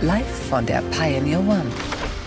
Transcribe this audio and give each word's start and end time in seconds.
Live 0.00 0.48
von 0.48 0.64
der 0.64 0.80
Pioneer 0.92 1.40
One. 1.40 1.66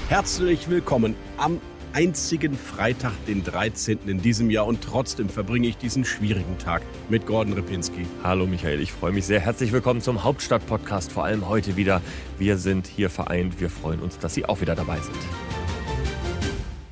Herzlich 0.09 0.69
willkommen 0.69 1.15
am 1.37 1.61
einzigen 1.93 2.57
Freitag, 2.57 3.13
den 3.27 3.45
13. 3.45 4.09
in 4.09 4.21
diesem 4.21 4.49
Jahr 4.49 4.67
und 4.67 4.81
trotzdem 4.83 5.29
verbringe 5.29 5.69
ich 5.69 5.77
diesen 5.77 6.03
schwierigen 6.03 6.57
Tag 6.57 6.81
mit 7.07 7.25
Gordon 7.25 7.53
Ripinski. 7.53 8.05
Hallo 8.23 8.45
Michael, 8.45 8.81
ich 8.81 8.91
freue 8.91 9.13
mich 9.13 9.25
sehr. 9.25 9.39
Herzlich 9.39 9.71
willkommen 9.71 10.01
zum 10.01 10.21
Hauptstadt-Podcast, 10.21 11.13
vor 11.13 11.23
allem 11.23 11.47
heute 11.47 11.77
wieder. 11.77 12.01
Wir 12.37 12.57
sind 12.57 12.87
hier 12.87 13.09
vereint. 13.09 13.61
Wir 13.61 13.69
freuen 13.69 14.01
uns, 14.01 14.19
dass 14.19 14.33
Sie 14.33 14.43
auch 14.43 14.59
wieder 14.59 14.75
dabei 14.75 14.99
sind. 14.99 15.60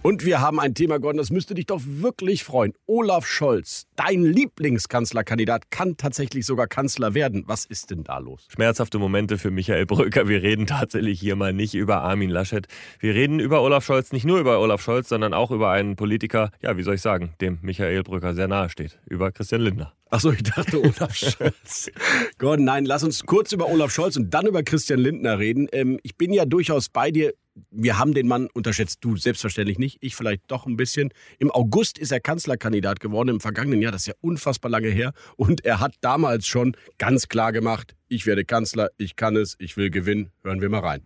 Und 0.01 0.23
wir 0.23 0.39
haben 0.39 0.61
ein 0.61 0.75
Thema, 0.75 0.97
Gordon, 0.97 1.17
das 1.17 1.29
müsste 1.29 1.53
dich 1.55 1.65
doch 1.65 1.81
wirklich 1.85 2.45
freuen. 2.45 2.73
Olaf 2.85 3.27
Scholz, 3.27 3.85
dein 3.97 4.23
Lieblingskanzlerkandidat, 4.23 5.71
kann 5.71 5.97
tatsächlich 5.97 6.45
sogar 6.45 6.67
Kanzler 6.67 7.13
werden. 7.13 7.43
Was 7.47 7.65
ist 7.65 7.91
denn 7.91 8.05
da 8.05 8.17
los? 8.19 8.47
Schmerzhafte 8.49 8.97
Momente 8.97 9.37
für 9.37 9.51
Michael 9.51 9.85
Brücker. 9.85 10.29
Wir 10.29 10.41
reden 10.41 10.67
tatsächlich 10.67 11.19
hier 11.19 11.35
mal 11.35 11.51
nicht 11.51 11.75
über 11.75 12.01
Armin 12.01 12.29
Laschet. 12.29 12.65
Wir 12.99 13.13
reden 13.13 13.41
über 13.41 13.61
Olaf 13.61 13.83
Scholz, 13.83 14.13
nicht 14.13 14.23
nur 14.25 14.39
über 14.39 14.61
Olaf 14.61 14.81
Scholz, 14.81 15.09
sondern 15.09 15.33
auch 15.33 15.51
über 15.51 15.71
einen 15.71 15.97
Politiker, 15.97 16.51
ja, 16.61 16.77
wie 16.77 16.83
soll 16.83 16.95
ich 16.95 17.01
sagen, 17.01 17.33
dem 17.41 17.59
Michael 17.61 18.03
Brücker 18.03 18.33
sehr 18.33 18.47
nahe 18.47 18.69
steht. 18.69 18.99
Über 19.05 19.33
Christian 19.33 19.59
Lindner. 19.59 19.91
Achso, 20.09 20.31
ich 20.31 20.43
dachte 20.43 20.81
Olaf 20.81 21.15
Scholz. 21.15 21.91
Gordon, 22.37 22.65
nein, 22.65 22.85
lass 22.85 23.03
uns 23.03 23.25
kurz 23.25 23.51
über 23.51 23.67
Olaf 23.67 23.91
Scholz 23.91 24.17
und 24.17 24.33
dann 24.33 24.47
über 24.47 24.63
Christian 24.63 24.99
Lindner 24.99 25.37
reden. 25.37 25.67
Ähm, 25.71 25.99
ich 26.03 26.17
bin 26.17 26.33
ja 26.33 26.45
durchaus 26.45 26.89
bei 26.89 27.11
dir 27.11 27.33
wir 27.71 27.97
haben 27.97 28.13
den 28.13 28.27
Mann 28.27 28.47
unterschätzt, 28.53 28.99
du 29.01 29.17
selbstverständlich 29.17 29.79
nicht, 29.79 29.97
ich 30.01 30.15
vielleicht 30.15 30.43
doch 30.47 30.65
ein 30.65 30.77
bisschen. 30.77 31.09
Im 31.39 31.51
August 31.51 31.97
ist 31.97 32.11
er 32.11 32.19
Kanzlerkandidat 32.19 32.99
geworden 32.99 33.29
im 33.29 33.39
vergangenen 33.39 33.81
Jahr, 33.81 33.91
das 33.91 34.01
ist 34.01 34.07
ja 34.07 34.13
unfassbar 34.21 34.71
lange 34.71 34.89
her. 34.89 35.13
Und 35.35 35.65
er 35.65 35.79
hat 35.79 35.95
damals 36.01 36.47
schon 36.47 36.75
ganz 36.97 37.27
klar 37.27 37.51
gemacht, 37.51 37.95
ich 38.07 38.25
werde 38.25 38.45
Kanzler, 38.45 38.89
ich 38.97 39.15
kann 39.15 39.35
es, 39.35 39.55
ich 39.59 39.77
will 39.77 39.89
gewinnen. 39.89 40.31
Hören 40.43 40.61
wir 40.61 40.69
mal 40.69 40.79
rein. 40.79 41.01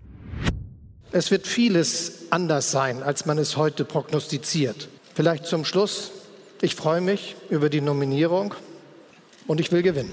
Es 1.11 1.31
wird 1.31 1.45
vieles 1.45 2.31
anders 2.31 2.71
sein, 2.71 3.03
als 3.03 3.25
man 3.25 3.37
es 3.37 3.57
heute 3.57 3.85
prognostiziert. 3.85 4.89
Vielleicht 5.13 5.45
zum 5.45 5.63
Schluss, 5.63 6.11
ich 6.61 6.75
freue 6.75 7.01
mich 7.01 7.35
über 7.49 7.69
die 7.69 7.81
Nominierung 7.81 8.55
und 9.47 9.59
ich 9.59 9.71
will 9.71 9.81
gewinnen. 9.81 10.11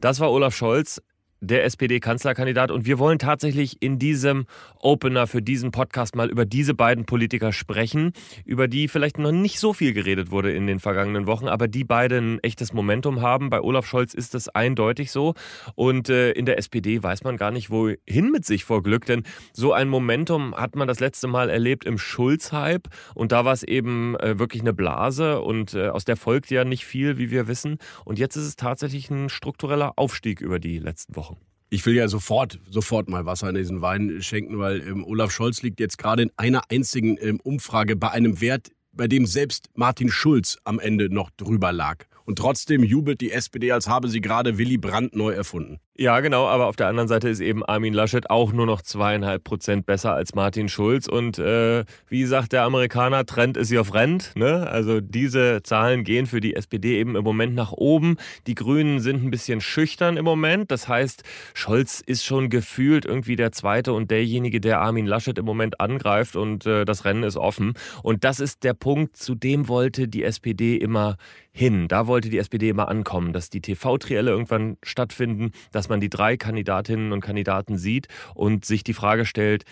Das 0.00 0.20
war 0.20 0.30
Olaf 0.30 0.54
Scholz 0.54 1.02
der 1.40 1.64
SPD-Kanzlerkandidat. 1.64 2.70
Und 2.70 2.86
wir 2.86 2.98
wollen 2.98 3.18
tatsächlich 3.18 3.82
in 3.82 3.98
diesem 3.98 4.46
Opener 4.80 5.26
für 5.26 5.42
diesen 5.42 5.70
Podcast 5.70 6.16
mal 6.16 6.30
über 6.30 6.44
diese 6.44 6.74
beiden 6.74 7.04
Politiker 7.04 7.52
sprechen, 7.52 8.12
über 8.44 8.68
die 8.68 8.88
vielleicht 8.88 9.18
noch 9.18 9.32
nicht 9.32 9.58
so 9.58 9.72
viel 9.72 9.92
geredet 9.92 10.30
wurde 10.30 10.52
in 10.52 10.66
den 10.66 10.80
vergangenen 10.80 11.26
Wochen, 11.26 11.48
aber 11.48 11.68
die 11.68 11.84
beide 11.84 12.18
ein 12.18 12.38
echtes 12.42 12.72
Momentum 12.72 13.22
haben. 13.22 13.50
Bei 13.50 13.60
Olaf 13.60 13.86
Scholz 13.86 14.14
ist 14.14 14.34
das 14.34 14.48
eindeutig 14.48 15.10
so. 15.10 15.34
Und 15.74 16.08
äh, 16.08 16.32
in 16.32 16.46
der 16.46 16.58
SPD 16.58 17.02
weiß 17.02 17.24
man 17.24 17.36
gar 17.36 17.50
nicht, 17.50 17.70
wohin 17.70 18.30
mit 18.30 18.44
sich 18.44 18.64
vor 18.64 18.82
Glück. 18.82 19.06
Denn 19.06 19.22
so 19.52 19.72
ein 19.72 19.88
Momentum 19.88 20.54
hat 20.54 20.76
man 20.76 20.88
das 20.88 21.00
letzte 21.00 21.28
Mal 21.28 21.50
erlebt 21.50 21.84
im 21.84 21.98
Schulz-Hype. 21.98 22.88
Und 23.14 23.32
da 23.32 23.44
war 23.44 23.52
es 23.52 23.62
eben 23.62 24.16
äh, 24.16 24.38
wirklich 24.38 24.62
eine 24.62 24.72
Blase 24.72 25.40
und 25.40 25.74
äh, 25.74 25.88
aus 25.88 26.04
der 26.04 26.16
folgt 26.16 26.50
ja 26.50 26.64
nicht 26.64 26.84
viel, 26.84 27.18
wie 27.18 27.30
wir 27.30 27.48
wissen. 27.48 27.78
Und 28.04 28.18
jetzt 28.18 28.36
ist 28.36 28.46
es 28.46 28.56
tatsächlich 28.56 29.10
ein 29.10 29.28
struktureller 29.28 29.94
Aufstieg 29.96 30.40
über 30.40 30.58
die 30.58 30.78
letzten 30.78 31.16
Wochen. 31.16 31.35
Ich 31.68 31.84
will 31.84 31.94
ja 31.94 32.06
sofort, 32.06 32.60
sofort 32.70 33.08
mal 33.08 33.26
Wasser 33.26 33.48
in 33.48 33.56
diesen 33.56 33.82
Wein 33.82 34.22
schenken, 34.22 34.58
weil 34.58 34.80
ähm, 34.86 35.04
Olaf 35.04 35.32
Scholz 35.32 35.62
liegt 35.62 35.80
jetzt 35.80 35.98
gerade 35.98 36.22
in 36.22 36.30
einer 36.36 36.70
einzigen 36.70 37.18
ähm, 37.20 37.40
Umfrage 37.40 37.96
bei 37.96 38.10
einem 38.10 38.40
Wert, 38.40 38.70
bei 38.92 39.08
dem 39.08 39.26
selbst 39.26 39.68
Martin 39.74 40.08
Schulz 40.08 40.58
am 40.64 40.78
Ende 40.78 41.12
noch 41.12 41.30
drüber 41.30 41.72
lag. 41.72 42.04
Und 42.24 42.38
trotzdem 42.38 42.84
jubelt 42.84 43.20
die 43.20 43.32
SPD, 43.32 43.72
als 43.72 43.88
habe 43.88 44.08
sie 44.08 44.20
gerade 44.20 44.58
Willy 44.58 44.78
Brandt 44.78 45.16
neu 45.16 45.32
erfunden. 45.32 45.80
Ja, 45.98 46.20
genau, 46.20 46.46
aber 46.46 46.66
auf 46.66 46.76
der 46.76 46.88
anderen 46.88 47.08
Seite 47.08 47.30
ist 47.30 47.40
eben 47.40 47.64
Armin 47.64 47.94
Laschet 47.94 48.28
auch 48.28 48.52
nur 48.52 48.66
noch 48.66 48.82
zweieinhalb 48.82 49.44
Prozent 49.44 49.86
besser 49.86 50.12
als 50.12 50.34
Martin 50.34 50.68
Schulz. 50.68 51.08
Und 51.08 51.38
äh, 51.38 51.86
wie 52.06 52.26
sagt 52.26 52.52
der 52.52 52.64
Amerikaner, 52.64 53.24
Trend 53.24 53.56
ist 53.56 53.72
your 53.72 53.86
friend. 53.86 54.32
Ne? 54.34 54.68
Also 54.68 55.00
diese 55.00 55.62
Zahlen 55.62 56.04
gehen 56.04 56.26
für 56.26 56.40
die 56.40 56.54
SPD 56.54 56.98
eben 56.98 57.16
im 57.16 57.24
Moment 57.24 57.54
nach 57.54 57.72
oben. 57.72 58.18
Die 58.46 58.54
Grünen 58.54 59.00
sind 59.00 59.24
ein 59.24 59.30
bisschen 59.30 59.62
schüchtern 59.62 60.18
im 60.18 60.26
Moment. 60.26 60.70
Das 60.70 60.86
heißt, 60.86 61.22
Scholz 61.54 62.02
ist 62.04 62.26
schon 62.26 62.50
gefühlt 62.50 63.06
irgendwie 63.06 63.36
der 63.36 63.52
Zweite 63.52 63.94
und 63.94 64.10
derjenige, 64.10 64.60
der 64.60 64.82
Armin 64.82 65.06
Laschet 65.06 65.38
im 65.38 65.46
Moment 65.46 65.80
angreift 65.80 66.36
und 66.36 66.66
äh, 66.66 66.84
das 66.84 67.06
Rennen 67.06 67.22
ist 67.22 67.38
offen. 67.38 67.72
Und 68.02 68.22
das 68.22 68.38
ist 68.38 68.64
der 68.64 68.74
Punkt, 68.74 69.16
zu 69.16 69.34
dem 69.34 69.66
wollte 69.66 70.08
die 70.08 70.24
SPD 70.24 70.76
immer 70.76 71.16
hin. 71.56 71.88
Da 71.88 72.06
wollte 72.06 72.28
die 72.28 72.36
SPD 72.36 72.68
immer 72.68 72.88
ankommen, 72.88 73.32
dass 73.32 73.48
die 73.48 73.62
TV-Trielle 73.62 74.30
irgendwann 74.30 74.76
stattfinden, 74.82 75.52
dass 75.72 75.85
dass 75.86 75.90
man 75.90 76.00
die 76.00 76.10
drei 76.10 76.36
Kandidatinnen 76.36 77.12
und 77.12 77.20
Kandidaten 77.20 77.78
sieht 77.78 78.08
und 78.34 78.64
sich 78.64 78.82
die 78.82 78.92
Frage 78.92 79.24
stellt, 79.24 79.64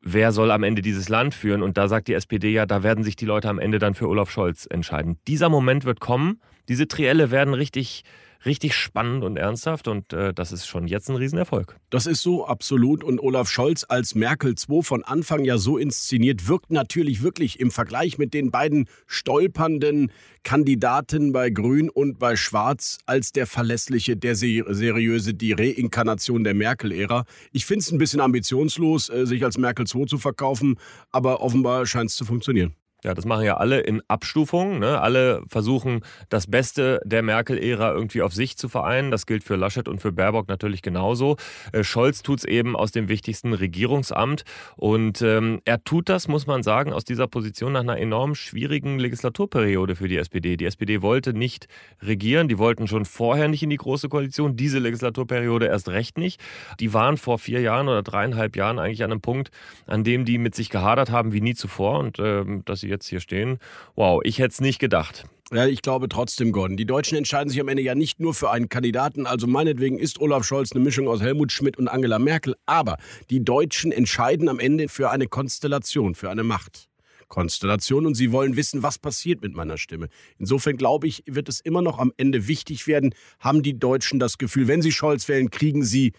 wer 0.00 0.32
soll 0.32 0.50
am 0.50 0.64
Ende 0.64 0.82
dieses 0.82 1.08
Land 1.08 1.32
führen? 1.32 1.62
Und 1.62 1.78
da 1.78 1.86
sagt 1.86 2.08
die 2.08 2.14
SPD 2.14 2.50
ja, 2.50 2.66
da 2.66 2.82
werden 2.82 3.04
sich 3.04 3.14
die 3.14 3.24
Leute 3.24 3.48
am 3.48 3.60
Ende 3.60 3.78
dann 3.78 3.94
für 3.94 4.08
Olaf 4.08 4.32
Scholz 4.32 4.66
entscheiden. 4.68 5.20
Dieser 5.28 5.48
Moment 5.48 5.84
wird 5.84 6.00
kommen. 6.00 6.40
Diese 6.68 6.88
Trielle 6.88 7.30
werden 7.30 7.54
richtig 7.54 8.02
richtig 8.44 8.74
spannend 8.74 9.24
und 9.24 9.36
ernsthaft 9.36 9.88
und 9.88 10.12
äh, 10.12 10.32
das 10.32 10.52
ist 10.52 10.66
schon 10.66 10.86
jetzt 10.86 11.08
ein 11.10 11.16
Riesenerfolg. 11.16 11.76
Das 11.90 12.06
ist 12.06 12.22
so 12.22 12.46
absolut 12.46 13.04
und 13.04 13.20
Olaf 13.20 13.50
Scholz 13.50 13.84
als 13.88 14.14
Merkel 14.14 14.54
II 14.68 14.82
von 14.82 15.04
Anfang 15.04 15.44
ja 15.44 15.58
so 15.58 15.78
inszeniert, 15.78 16.48
wirkt 16.48 16.70
natürlich 16.70 17.22
wirklich 17.22 17.60
im 17.60 17.70
Vergleich 17.70 18.18
mit 18.18 18.34
den 18.34 18.50
beiden 18.50 18.88
stolpernden 19.06 20.10
Kandidaten 20.42 21.32
bei 21.32 21.50
Grün 21.50 21.90
und 21.90 22.18
bei 22.18 22.36
Schwarz 22.36 22.98
als 23.06 23.32
der 23.32 23.46
verlässliche, 23.46 24.16
der 24.16 24.34
seriöse, 24.36 25.34
die 25.34 25.52
Reinkarnation 25.52 26.44
der 26.44 26.54
Merkel-Ära. 26.54 27.24
Ich 27.52 27.66
finde 27.66 27.80
es 27.80 27.92
ein 27.92 27.98
bisschen 27.98 28.20
ambitionslos, 28.20 29.10
äh, 29.10 29.26
sich 29.26 29.44
als 29.44 29.58
Merkel 29.58 29.84
II 29.92 30.06
zu 30.06 30.18
verkaufen, 30.18 30.76
aber 31.10 31.42
offenbar 31.42 31.86
scheint 31.86 32.10
es 32.10 32.16
zu 32.16 32.24
funktionieren. 32.24 32.74
Ja, 33.02 33.14
das 33.14 33.24
machen 33.24 33.44
ja 33.44 33.56
alle 33.56 33.80
in 33.80 34.02
Abstufungen. 34.08 34.78
Ne? 34.78 35.00
Alle 35.00 35.42
versuchen, 35.48 36.02
das 36.28 36.46
Beste 36.46 37.00
der 37.04 37.22
Merkel-Ära 37.22 37.92
irgendwie 37.92 38.20
auf 38.20 38.34
sich 38.34 38.58
zu 38.58 38.68
vereinen. 38.68 39.10
Das 39.10 39.24
gilt 39.24 39.42
für 39.42 39.56
Laschet 39.56 39.88
und 39.88 40.00
für 40.00 40.12
Baerbock 40.12 40.48
natürlich 40.48 40.82
genauso. 40.82 41.36
Äh, 41.72 41.82
Scholz 41.82 42.22
tut 42.22 42.40
es 42.40 42.44
eben 42.44 42.76
aus 42.76 42.92
dem 42.92 43.08
wichtigsten 43.08 43.54
Regierungsamt. 43.54 44.44
Und 44.76 45.22
ähm, 45.22 45.62
er 45.64 45.82
tut 45.82 46.10
das, 46.10 46.28
muss 46.28 46.46
man 46.46 46.62
sagen, 46.62 46.92
aus 46.92 47.04
dieser 47.04 47.26
Position 47.26 47.72
nach 47.72 47.80
einer 47.80 47.96
enorm 47.96 48.34
schwierigen 48.34 48.98
Legislaturperiode 48.98 49.96
für 49.96 50.08
die 50.08 50.18
SPD. 50.18 50.58
Die 50.58 50.66
SPD 50.66 51.00
wollte 51.00 51.32
nicht 51.32 51.68
regieren. 52.02 52.48
Die 52.48 52.58
wollten 52.58 52.86
schon 52.86 53.06
vorher 53.06 53.48
nicht 53.48 53.62
in 53.62 53.70
die 53.70 53.76
Große 53.76 54.10
Koalition. 54.10 54.56
Diese 54.56 54.78
Legislaturperiode 54.78 55.66
erst 55.66 55.88
recht 55.88 56.18
nicht. 56.18 56.40
Die 56.80 56.92
waren 56.92 57.16
vor 57.16 57.38
vier 57.38 57.62
Jahren 57.62 57.88
oder 57.88 58.02
dreieinhalb 58.02 58.56
Jahren 58.56 58.78
eigentlich 58.78 59.02
an 59.04 59.10
einem 59.10 59.22
Punkt, 59.22 59.50
an 59.86 60.04
dem 60.04 60.26
die 60.26 60.36
mit 60.36 60.54
sich 60.54 60.68
gehadert 60.68 61.10
haben 61.10 61.32
wie 61.32 61.40
nie 61.40 61.54
zuvor. 61.54 61.98
Und 61.98 62.18
ähm, 62.18 62.62
dass 62.66 62.80
sie 62.80 62.89
jetzt 62.90 63.06
hier 63.06 63.20
stehen. 63.20 63.58
Wow, 63.94 64.20
ich 64.24 64.38
hätte 64.38 64.52
es 64.52 64.60
nicht 64.60 64.78
gedacht. 64.78 65.24
Ja, 65.52 65.66
ich 65.66 65.82
glaube 65.82 66.08
trotzdem, 66.08 66.52
Gordon. 66.52 66.76
Die 66.76 66.86
Deutschen 66.86 67.18
entscheiden 67.18 67.50
sich 67.50 67.60
am 67.60 67.66
Ende 67.66 67.82
ja 67.82 67.96
nicht 67.96 68.20
nur 68.20 68.34
für 68.34 68.50
einen 68.50 68.68
Kandidaten. 68.68 69.26
Also 69.26 69.48
meinetwegen 69.48 69.98
ist 69.98 70.20
Olaf 70.20 70.44
Scholz 70.44 70.70
eine 70.70 70.84
Mischung 70.84 71.08
aus 71.08 71.20
Helmut 71.20 71.50
Schmidt 71.50 71.76
und 71.76 71.88
Angela 71.88 72.20
Merkel. 72.20 72.54
Aber 72.66 72.98
die 73.30 73.42
Deutschen 73.42 73.90
entscheiden 73.90 74.48
am 74.48 74.60
Ende 74.60 74.88
für 74.88 75.10
eine 75.10 75.26
Konstellation, 75.26 76.14
für 76.14 76.30
eine 76.30 76.44
Machtkonstellation. 76.44 78.06
Und 78.06 78.14
sie 78.14 78.30
wollen 78.30 78.54
wissen, 78.54 78.84
was 78.84 79.00
passiert 79.00 79.42
mit 79.42 79.56
meiner 79.56 79.76
Stimme. 79.76 80.08
Insofern 80.38 80.76
glaube 80.76 81.08
ich, 81.08 81.24
wird 81.26 81.48
es 81.48 81.58
immer 81.60 81.82
noch 81.82 81.98
am 81.98 82.12
Ende 82.16 82.46
wichtig 82.46 82.86
werden, 82.86 83.12
haben 83.40 83.64
die 83.64 83.76
Deutschen 83.76 84.20
das 84.20 84.38
Gefühl, 84.38 84.68
wenn 84.68 84.82
sie 84.82 84.92
Scholz 84.92 85.28
wählen, 85.28 85.50
kriegen 85.50 85.82
sie 85.82 86.12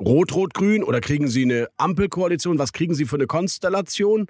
Rot-Rot-Grün 0.00 0.82
oder 0.82 1.00
kriegen 1.00 1.28
sie 1.28 1.42
eine 1.42 1.68
Ampelkoalition? 1.76 2.58
Was 2.58 2.72
kriegen 2.72 2.94
sie 2.94 3.04
für 3.04 3.16
eine 3.16 3.26
Konstellation? 3.26 4.26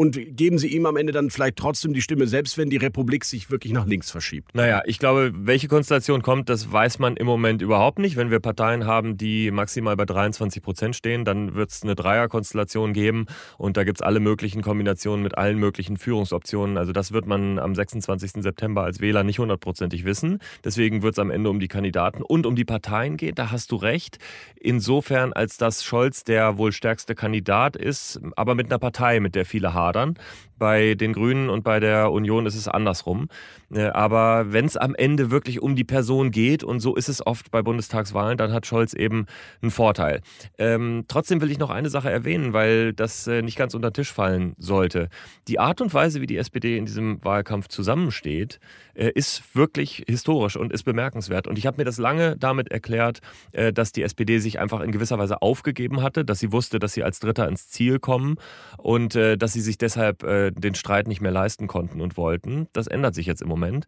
Und 0.00 0.18
geben 0.34 0.56
Sie 0.56 0.68
ihm 0.68 0.86
am 0.86 0.96
Ende 0.96 1.12
dann 1.12 1.28
vielleicht 1.28 1.56
trotzdem 1.56 1.92
die 1.92 2.00
Stimme, 2.00 2.26
selbst 2.26 2.56
wenn 2.56 2.70
die 2.70 2.78
Republik 2.78 3.22
sich 3.22 3.50
wirklich 3.50 3.74
nach 3.74 3.84
links 3.84 4.10
verschiebt. 4.10 4.54
Naja, 4.54 4.80
ich 4.86 4.98
glaube, 4.98 5.30
welche 5.34 5.68
Konstellation 5.68 6.22
kommt, 6.22 6.48
das 6.48 6.72
weiß 6.72 7.00
man 7.00 7.18
im 7.18 7.26
Moment 7.26 7.60
überhaupt 7.60 7.98
nicht. 7.98 8.16
Wenn 8.16 8.30
wir 8.30 8.40
Parteien 8.40 8.86
haben, 8.86 9.18
die 9.18 9.50
maximal 9.50 9.96
bei 9.96 10.06
23 10.06 10.62
Prozent 10.62 10.96
stehen, 10.96 11.26
dann 11.26 11.54
wird 11.54 11.68
es 11.68 11.82
eine 11.82 11.96
Dreierkonstellation 11.96 12.94
geben 12.94 13.26
und 13.58 13.76
da 13.76 13.84
gibt 13.84 13.98
es 13.98 14.02
alle 14.02 14.20
möglichen 14.20 14.62
Kombinationen 14.62 15.22
mit 15.22 15.36
allen 15.36 15.58
möglichen 15.58 15.98
Führungsoptionen. 15.98 16.78
Also 16.78 16.92
das 16.92 17.12
wird 17.12 17.26
man 17.26 17.58
am 17.58 17.74
26. 17.74 18.42
September 18.42 18.84
als 18.84 19.02
Wähler 19.02 19.22
nicht 19.22 19.38
hundertprozentig 19.38 20.06
wissen. 20.06 20.38
Deswegen 20.64 21.02
wird 21.02 21.16
es 21.16 21.18
am 21.18 21.30
Ende 21.30 21.50
um 21.50 21.60
die 21.60 21.68
Kandidaten 21.68 22.22
und 22.22 22.46
um 22.46 22.56
die 22.56 22.64
Parteien 22.64 23.18
gehen. 23.18 23.34
Da 23.34 23.50
hast 23.50 23.70
du 23.70 23.76
recht. 23.76 24.18
Insofern, 24.58 25.34
als 25.34 25.58
dass 25.58 25.84
Scholz 25.84 26.24
der 26.24 26.56
wohl 26.56 26.72
stärkste 26.72 27.14
Kandidat 27.14 27.76
ist, 27.76 28.18
aber 28.34 28.54
mit 28.54 28.68
einer 28.68 28.78
Partei, 28.78 29.20
mit 29.20 29.34
der 29.34 29.44
viele 29.44 29.74
fördern, 29.90 30.14
Bei 30.60 30.94
den 30.94 31.14
Grünen 31.14 31.48
und 31.48 31.64
bei 31.64 31.80
der 31.80 32.12
Union 32.12 32.44
ist 32.44 32.54
es 32.54 32.68
andersrum. 32.68 33.28
Äh, 33.72 33.86
aber 33.86 34.52
wenn 34.52 34.64
es 34.64 34.76
am 34.76 34.94
Ende 34.94 35.30
wirklich 35.30 35.62
um 35.62 35.76
die 35.76 35.84
Person 35.84 36.30
geht, 36.30 36.64
und 36.64 36.80
so 36.80 36.96
ist 36.96 37.08
es 37.08 37.26
oft 37.26 37.50
bei 37.50 37.62
Bundestagswahlen, 37.62 38.36
dann 38.36 38.52
hat 38.52 38.66
Scholz 38.66 38.94
eben 38.94 39.26
einen 39.62 39.70
Vorteil. 39.70 40.20
Ähm, 40.58 41.04
trotzdem 41.08 41.40
will 41.40 41.50
ich 41.50 41.58
noch 41.58 41.70
eine 41.70 41.88
Sache 41.88 42.10
erwähnen, 42.10 42.52
weil 42.52 42.92
das 42.92 43.26
äh, 43.26 43.42
nicht 43.42 43.56
ganz 43.56 43.74
unter 43.74 43.90
den 43.90 43.94
Tisch 43.94 44.12
fallen 44.12 44.54
sollte. 44.58 45.08
Die 45.48 45.58
Art 45.58 45.80
und 45.80 45.94
Weise, 45.94 46.20
wie 46.20 46.26
die 46.26 46.36
SPD 46.36 46.76
in 46.76 46.86
diesem 46.86 47.24
Wahlkampf 47.24 47.68
zusammensteht, 47.68 48.60
äh, 48.94 49.10
ist 49.14 49.54
wirklich 49.54 50.04
historisch 50.06 50.56
und 50.56 50.72
ist 50.72 50.82
bemerkenswert. 50.82 51.46
Und 51.46 51.58
ich 51.58 51.66
habe 51.66 51.78
mir 51.78 51.84
das 51.84 51.98
lange 51.98 52.36
damit 52.36 52.70
erklärt, 52.70 53.20
dass 53.52 53.92
die 53.92 54.02
SPD 54.02 54.38
sich 54.38 54.58
einfach 54.58 54.80
in 54.80 54.92
gewisser 54.92 55.18
Weise 55.18 55.42
aufgegeben 55.42 56.02
hatte, 56.02 56.24
dass 56.24 56.38
sie 56.38 56.52
wusste, 56.52 56.78
dass 56.78 56.92
sie 56.92 57.02
als 57.02 57.20
Dritter 57.20 57.48
ins 57.48 57.68
Ziel 57.68 57.98
kommen 57.98 58.36
und 58.76 59.14
dass 59.14 59.52
sie 59.52 59.60
sich 59.60 59.78
deshalb 59.78 60.22
den 60.52 60.74
Streit 60.74 61.08
nicht 61.08 61.20
mehr 61.20 61.32
leisten 61.32 61.66
konnten 61.66 62.00
und 62.00 62.16
wollten. 62.16 62.68
Das 62.72 62.86
ändert 62.86 63.14
sich 63.14 63.26
jetzt 63.26 63.42
im 63.42 63.48
Moment. 63.48 63.86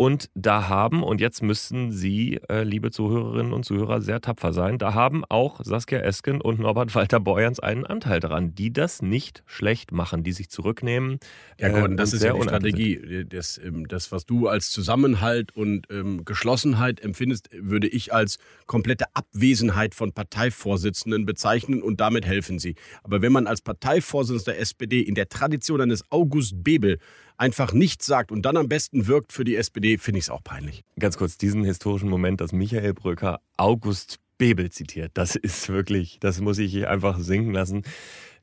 Und 0.00 0.30
da 0.36 0.68
haben, 0.68 1.02
und 1.02 1.20
jetzt 1.20 1.42
müssten 1.42 1.90
Sie, 1.90 2.38
äh, 2.48 2.62
liebe 2.62 2.92
Zuhörerinnen 2.92 3.52
und 3.52 3.64
Zuhörer, 3.64 4.00
sehr 4.00 4.20
tapfer 4.20 4.52
sein, 4.52 4.78
da 4.78 4.94
haben 4.94 5.24
auch 5.28 5.60
Saskia 5.64 5.98
Esken 5.98 6.40
und 6.40 6.60
Norbert 6.60 6.94
Walter 6.94 7.18
Borjans 7.18 7.58
einen 7.58 7.84
Anteil 7.84 8.20
daran, 8.20 8.54
die 8.54 8.72
das 8.72 9.02
nicht 9.02 9.42
schlecht 9.44 9.90
machen, 9.90 10.22
die 10.22 10.30
sich 10.30 10.50
zurücknehmen. 10.50 11.18
Ja, 11.58 11.70
Gordon, 11.70 11.96
das 11.96 12.12
ist 12.12 12.22
ja 12.22 12.32
die 12.32 12.42
Strategie. 12.42 13.24
Das, 13.28 13.58
ähm, 13.58 13.88
das, 13.88 14.12
was 14.12 14.24
du 14.24 14.46
als 14.46 14.70
Zusammenhalt 14.70 15.50
und 15.56 15.88
ähm, 15.90 16.24
Geschlossenheit 16.24 17.00
empfindest, 17.00 17.48
würde 17.52 17.88
ich 17.88 18.14
als 18.14 18.38
komplette 18.66 19.06
Abwesenheit 19.14 19.96
von 19.96 20.12
Parteivorsitzenden 20.12 21.26
bezeichnen 21.26 21.82
und 21.82 21.98
damit 21.98 22.24
helfen 22.24 22.60
sie. 22.60 22.76
Aber 23.02 23.20
wenn 23.20 23.32
man 23.32 23.48
als 23.48 23.62
Parteivorsitzender 23.62 24.52
der 24.52 24.60
SPD 24.60 25.00
in 25.00 25.16
der 25.16 25.28
Tradition 25.28 25.80
eines 25.80 26.04
August 26.12 26.62
Bebel 26.62 27.00
einfach 27.38 27.72
nichts 27.72 28.04
sagt 28.04 28.30
und 28.30 28.42
dann 28.42 28.56
am 28.56 28.68
besten 28.68 29.06
wirkt 29.06 29.32
für 29.32 29.44
die 29.44 29.56
SPD, 29.56 29.96
finde 29.96 30.18
ich 30.18 30.26
es 30.26 30.30
auch 30.30 30.44
peinlich. 30.44 30.84
Ganz 30.98 31.16
kurz, 31.16 31.38
diesen 31.38 31.64
historischen 31.64 32.08
Moment, 32.08 32.40
dass 32.40 32.52
Michael 32.52 32.94
Brücker 32.94 33.40
August 33.56 34.18
Bebel 34.36 34.70
zitiert, 34.70 35.12
das 35.14 35.34
ist 35.34 35.68
wirklich, 35.68 36.18
das 36.20 36.40
muss 36.40 36.58
ich 36.58 36.86
einfach 36.86 37.18
sinken 37.18 37.52
lassen. 37.52 37.82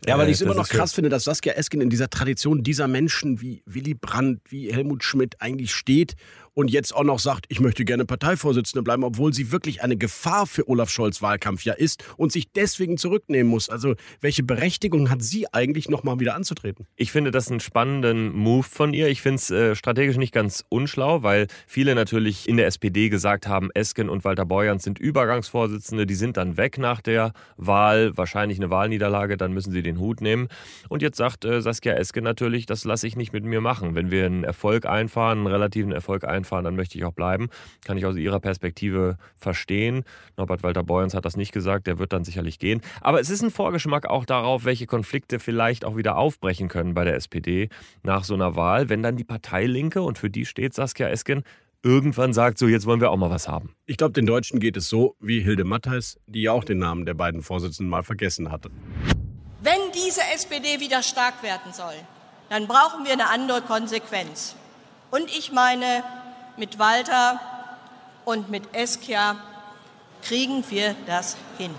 Ja, 0.05 0.17
weil 0.17 0.27
ich 0.27 0.35
es 0.35 0.41
immer 0.41 0.53
noch 0.53 0.67
krass 0.67 0.93
finde, 0.93 1.09
dass 1.09 1.23
Saskia 1.23 1.53
Esken 1.53 1.81
in 1.81 1.89
dieser 1.89 2.09
Tradition 2.09 2.63
dieser 2.63 2.87
Menschen 2.87 3.41
wie 3.41 3.63
Willy 3.65 3.93
Brandt, 3.93 4.41
wie 4.49 4.71
Helmut 4.71 5.03
Schmidt 5.03 5.41
eigentlich 5.41 5.73
steht 5.73 6.15
und 6.55 6.71
jetzt 6.71 6.95
auch 6.95 7.03
noch 7.03 7.19
sagt, 7.19 7.45
ich 7.49 7.59
möchte 7.59 7.85
gerne 7.85 8.05
Parteivorsitzende 8.05 8.81
bleiben, 8.81 9.03
obwohl 9.03 9.33
sie 9.33 9.51
wirklich 9.51 9.83
eine 9.83 9.97
Gefahr 9.97 10.47
für 10.47 10.67
Olaf 10.67 10.89
Scholz 10.89 11.21
Wahlkampf 11.21 11.63
ja 11.63 11.73
ist 11.73 12.03
und 12.17 12.31
sich 12.31 12.51
deswegen 12.51 12.97
zurücknehmen 12.97 13.49
muss. 13.49 13.69
Also 13.69 13.95
welche 14.21 14.41
Berechtigung 14.41 15.09
hat 15.09 15.21
sie 15.21 15.53
eigentlich 15.53 15.89
noch 15.89 16.03
mal 16.03 16.19
wieder 16.19 16.35
anzutreten? 16.35 16.87
Ich 16.95 17.11
finde 17.11 17.31
das 17.31 17.51
einen 17.51 17.59
spannenden 17.59 18.33
Move 18.33 18.63
von 18.63 18.93
ihr. 18.93 19.09
Ich 19.09 19.21
finde 19.21 19.35
es 19.35 19.51
äh, 19.51 19.75
strategisch 19.75 20.17
nicht 20.17 20.33
ganz 20.33 20.63
unschlau, 20.69 21.23
weil 21.23 21.47
viele 21.67 21.93
natürlich 21.93 22.47
in 22.47 22.57
der 22.57 22.67
SPD 22.67 23.09
gesagt 23.09 23.47
haben, 23.47 23.69
Esken 23.73 24.09
und 24.09 24.23
Walter 24.23 24.45
Borjans 24.45 24.83
sind 24.83 24.97
Übergangsvorsitzende, 24.97 26.05
die 26.05 26.15
sind 26.15 26.37
dann 26.37 26.55
weg 26.55 26.77
nach 26.77 27.01
der 27.01 27.33
Wahl, 27.57 28.15
wahrscheinlich 28.17 28.59
eine 28.59 28.69
Wahlniederlage, 28.69 29.35
dann 29.35 29.51
müssen 29.51 29.73
sie 29.73 29.83
den 29.83 29.99
Hut 29.99 30.21
nehmen. 30.21 30.47
Und 30.87 31.01
jetzt 31.01 31.17
sagt 31.17 31.43
äh, 31.43 31.61
Saskia 31.61 31.95
Esken 31.95 32.23
natürlich, 32.23 32.65
das 32.65 32.85
lasse 32.85 33.07
ich 33.07 33.17
nicht 33.17 33.33
mit 33.33 33.43
mir 33.43 33.59
machen. 33.59 33.93
Wenn 33.93 34.09
wir 34.09 34.25
einen 34.25 34.45
Erfolg 34.45 34.85
einfahren, 34.85 35.39
einen 35.39 35.47
relativen 35.47 35.91
Erfolg 35.91 36.23
einfahren, 36.23 36.44
fahren, 36.45 36.63
dann 36.63 36.75
möchte 36.75 36.97
ich 36.97 37.03
auch 37.05 37.13
bleiben. 37.13 37.49
Kann 37.83 37.97
ich 37.97 38.05
aus 38.05 38.15
Ihrer 38.15 38.39
Perspektive 38.39 39.17
verstehen. 39.35 40.03
Norbert 40.37 40.63
Walter 40.63 40.83
Borjans 40.83 41.13
hat 41.13 41.25
das 41.25 41.35
nicht 41.35 41.51
gesagt, 41.51 41.87
der 41.87 41.99
wird 41.99 42.13
dann 42.13 42.23
sicherlich 42.23 42.59
gehen. 42.59 42.81
Aber 43.01 43.19
es 43.19 43.29
ist 43.29 43.41
ein 43.41 43.51
Vorgeschmack 43.51 44.07
auch 44.07 44.25
darauf, 44.25 44.65
welche 44.65 44.85
Konflikte 44.85 45.39
vielleicht 45.39 45.85
auch 45.85 45.97
wieder 45.97 46.17
aufbrechen 46.17 46.67
können 46.67 46.93
bei 46.93 47.03
der 47.03 47.15
SPD 47.15 47.69
nach 48.03 48.23
so 48.23 48.33
einer 48.33 48.55
Wahl, 48.55 48.89
wenn 48.89 49.03
dann 49.03 49.17
die 49.17 49.23
Partei 49.23 49.65
Linke, 49.65 50.01
und 50.01 50.17
für 50.17 50.29
die 50.29 50.45
steht 50.45 50.73
Saskia 50.73 51.07
Esken, 51.09 51.43
irgendwann 51.83 52.33
sagt, 52.33 52.57
so 52.57 52.67
jetzt 52.67 52.85
wollen 52.85 52.99
wir 52.99 53.11
auch 53.11 53.17
mal 53.17 53.29
was 53.29 53.47
haben. 53.47 53.75
Ich 53.85 53.97
glaube, 53.97 54.13
den 54.13 54.25
Deutschen 54.25 54.59
geht 54.59 54.75
es 54.75 54.89
so 54.89 55.15
wie 55.19 55.41
Hilde 55.41 55.63
Mattheis, 55.63 56.19
die 56.25 56.41
ja 56.41 56.51
auch 56.51 56.63
den 56.63 56.79
Namen 56.79 57.05
der 57.05 57.13
beiden 57.13 57.43
Vorsitzenden 57.43 57.89
mal 57.89 58.03
vergessen 58.03 58.51
hatte. 58.51 58.71
Wenn 59.61 59.79
diese 59.93 60.21
SPD 60.33 60.79
wieder 60.79 61.03
stark 61.03 61.43
werden 61.43 61.73
soll, 61.73 61.93
dann 62.49 62.67
brauchen 62.67 63.05
wir 63.05 63.13
eine 63.13 63.29
andere 63.29 63.61
Konsequenz. 63.61 64.55
Und 65.11 65.29
ich 65.29 65.51
meine, 65.51 66.03
mit 66.57 66.79
Walter 66.79 67.39
und 68.25 68.49
mit 68.49 68.63
Eskia 68.73 69.37
kriegen 70.21 70.63
wir 70.69 70.95
das 71.05 71.37
hin. 71.57 71.71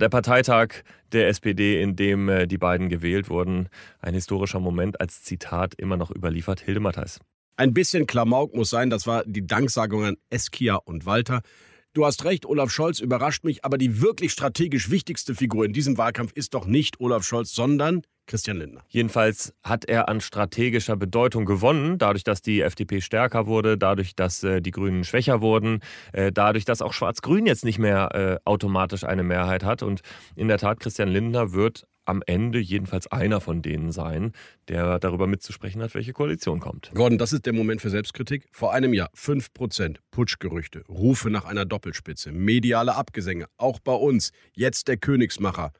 Der 0.00 0.08
Parteitag 0.08 0.82
der 1.12 1.28
SPD, 1.28 1.80
in 1.80 1.96
dem 1.96 2.28
äh, 2.28 2.46
die 2.46 2.58
beiden 2.58 2.88
gewählt 2.88 3.30
wurden, 3.30 3.68
ein 4.00 4.14
historischer 4.14 4.60
Moment 4.60 5.00
als 5.00 5.22
Zitat 5.22 5.74
immer 5.76 5.96
noch 5.96 6.10
überliefert. 6.10 6.60
Hilde 6.60 6.80
Mattheis. 6.80 7.20
Ein 7.56 7.72
bisschen 7.72 8.06
Klamauk 8.06 8.54
muss 8.54 8.70
sein, 8.70 8.90
das 8.90 9.06
war 9.06 9.22
die 9.24 9.46
Danksagung 9.46 10.04
an 10.04 10.16
Eskia 10.30 10.74
und 10.76 11.06
Walter. 11.06 11.42
Du 11.92 12.04
hast 12.04 12.24
recht, 12.24 12.44
Olaf 12.46 12.70
Scholz 12.72 12.98
überrascht 12.98 13.44
mich, 13.44 13.64
aber 13.64 13.78
die 13.78 14.02
wirklich 14.02 14.32
strategisch 14.32 14.90
wichtigste 14.90 15.36
Figur 15.36 15.64
in 15.64 15.72
diesem 15.72 15.96
Wahlkampf 15.96 16.32
ist 16.32 16.54
doch 16.54 16.66
nicht 16.66 16.98
Olaf 16.98 17.22
Scholz, 17.22 17.54
sondern 17.54 18.02
Christian 18.26 18.58
Lindner. 18.58 18.82
Jedenfalls 18.88 19.54
hat 19.62 19.84
er 19.84 20.08
an 20.08 20.20
strategischer 20.20 20.96
Bedeutung 20.96 21.44
gewonnen, 21.44 21.98
dadurch, 21.98 22.24
dass 22.24 22.42
die 22.42 22.60
FDP 22.60 23.00
stärker 23.00 23.46
wurde, 23.46 23.76
dadurch, 23.76 24.14
dass 24.14 24.42
äh, 24.42 24.60
die 24.60 24.70
Grünen 24.70 25.04
schwächer 25.04 25.40
wurden, 25.40 25.80
äh, 26.12 26.32
dadurch, 26.32 26.64
dass 26.64 26.82
auch 26.82 26.92
Schwarz-Grün 26.92 27.46
jetzt 27.46 27.64
nicht 27.64 27.78
mehr 27.78 28.14
äh, 28.14 28.36
automatisch 28.44 29.04
eine 29.04 29.22
Mehrheit 29.22 29.64
hat. 29.64 29.82
Und 29.82 30.00
in 30.36 30.48
der 30.48 30.58
Tat, 30.58 30.80
Christian 30.80 31.08
Lindner 31.08 31.52
wird 31.52 31.86
am 32.04 32.22
Ende 32.26 32.58
jedenfalls 32.58 33.06
einer 33.06 33.40
von 33.40 33.62
denen 33.62 33.92
sein, 33.92 34.32
der 34.68 34.98
darüber 34.98 35.26
mitzusprechen 35.26 35.82
hat, 35.82 35.94
welche 35.94 36.12
Koalition 36.12 36.60
kommt. 36.60 36.90
Gordon, 36.94 37.18
das 37.18 37.32
ist 37.32 37.46
der 37.46 37.52
Moment 37.52 37.80
für 37.80 37.90
Selbstkritik. 37.90 38.46
Vor 38.52 38.72
einem 38.72 38.92
Jahr 38.92 39.10
5% 39.14 39.96
Putschgerüchte, 40.10 40.84
Rufe 40.88 41.30
nach 41.30 41.44
einer 41.44 41.64
Doppelspitze, 41.64 42.32
mediale 42.32 42.94
Abgesänge, 42.94 43.46
auch 43.56 43.80
bei 43.80 43.94
uns. 43.94 44.32
Jetzt 44.54 44.88
der 44.88 44.96
Königsmacher. 44.96 45.72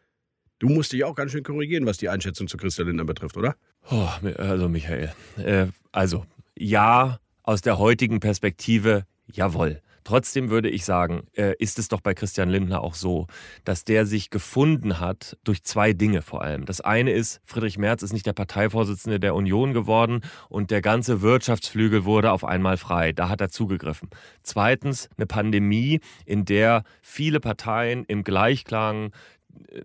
Du 0.64 0.70
musst 0.70 0.94
dich 0.94 1.04
auch 1.04 1.14
ganz 1.14 1.30
schön 1.30 1.42
korrigieren, 1.42 1.84
was 1.84 1.98
die 1.98 2.08
Einschätzung 2.08 2.48
zu 2.48 2.56
Christian 2.56 2.86
Lindner 2.86 3.04
betrifft, 3.04 3.36
oder? 3.36 3.54
Oh, 3.90 4.08
also 4.38 4.66
Michael, 4.70 5.12
äh, 5.36 5.66
also 5.92 6.24
ja, 6.56 7.18
aus 7.42 7.60
der 7.60 7.76
heutigen 7.76 8.18
Perspektive, 8.18 9.04
jawohl. 9.30 9.82
Trotzdem 10.04 10.48
würde 10.48 10.70
ich 10.70 10.86
sagen, 10.86 11.26
äh, 11.34 11.52
ist 11.58 11.78
es 11.78 11.88
doch 11.88 12.00
bei 12.00 12.14
Christian 12.14 12.48
Lindner 12.48 12.80
auch 12.80 12.94
so, 12.94 13.26
dass 13.64 13.84
der 13.84 14.06
sich 14.06 14.30
gefunden 14.30 15.00
hat 15.00 15.36
durch 15.44 15.64
zwei 15.64 15.92
Dinge 15.92 16.22
vor 16.22 16.40
allem. 16.40 16.64
Das 16.64 16.80
eine 16.80 17.12
ist, 17.12 17.42
Friedrich 17.44 17.76
Merz 17.76 18.02
ist 18.02 18.14
nicht 18.14 18.24
der 18.24 18.32
Parteivorsitzende 18.32 19.20
der 19.20 19.34
Union 19.34 19.74
geworden 19.74 20.22
und 20.48 20.70
der 20.70 20.80
ganze 20.80 21.20
Wirtschaftsflügel 21.20 22.06
wurde 22.06 22.32
auf 22.32 22.42
einmal 22.42 22.78
frei. 22.78 23.12
Da 23.12 23.28
hat 23.28 23.42
er 23.42 23.50
zugegriffen. 23.50 24.08
Zweitens 24.42 25.10
eine 25.18 25.26
Pandemie, 25.26 26.00
in 26.24 26.46
der 26.46 26.84
viele 27.02 27.40
Parteien 27.40 28.04
im 28.06 28.24
Gleichklang 28.24 29.12